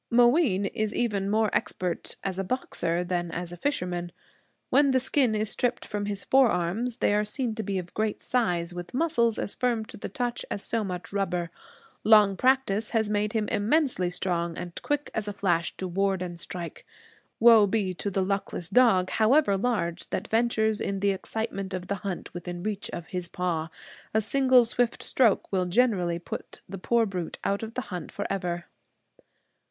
[0.09, 4.11] Mooween is even more expert as a boxer than as a fisherman.
[4.71, 7.93] When the skin is stripped from his fore arms, they are seen to be of
[7.93, 11.51] great size, with muscles as firm to the touch as so much rubber.
[12.03, 16.39] Long practice has made him immensely strong, and quick as a flash to ward and
[16.39, 16.83] strike.
[17.39, 21.95] Woe be to the luckless dog, however large, that ventures in the excitement of the
[22.01, 23.69] hunt within reach of his paw.
[24.15, 28.65] A single swift stroke will generally put the poor brute out of the hunt forever.